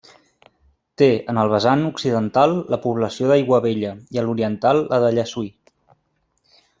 [1.01, 5.53] Té en el vessant occidental la població d'Aiguabella, i a l'oriental, la de Llessui.